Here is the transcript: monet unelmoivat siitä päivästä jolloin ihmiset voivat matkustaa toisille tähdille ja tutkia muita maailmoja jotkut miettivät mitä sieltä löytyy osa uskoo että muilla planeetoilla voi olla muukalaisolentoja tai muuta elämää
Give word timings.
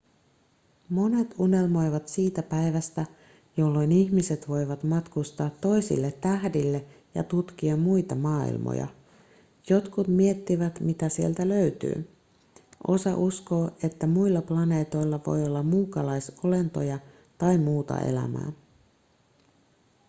monet 0.89 1.35
unelmoivat 1.37 2.07
siitä 2.07 2.43
päivästä 2.43 3.05
jolloin 3.57 3.91
ihmiset 3.91 4.47
voivat 4.47 4.83
matkustaa 4.83 5.49
toisille 5.49 6.11
tähdille 6.11 6.85
ja 7.15 7.23
tutkia 7.23 7.77
muita 7.77 8.15
maailmoja 8.15 8.87
jotkut 9.69 10.07
miettivät 10.07 10.79
mitä 10.79 11.09
sieltä 11.09 11.47
löytyy 11.49 12.09
osa 12.87 13.15
uskoo 13.15 13.69
että 13.83 14.07
muilla 14.07 14.41
planeetoilla 14.41 15.19
voi 15.25 15.43
olla 15.43 15.63
muukalaisolentoja 15.63 16.99
tai 17.37 17.57
muuta 17.57 17.97
elämää 17.99 18.51